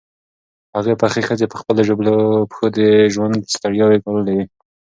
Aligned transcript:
هغې 0.75 0.93
پخې 1.01 1.21
ښځې 1.27 1.45
په 1.51 1.55
خپلو 1.61 1.81
ژوبلو 1.87 2.15
پښو 2.49 2.65
د 2.77 2.79
ژوند 3.13 3.49
ستړیاوې 3.53 3.97
ګاللې 4.03 4.33
وې. 4.35 4.45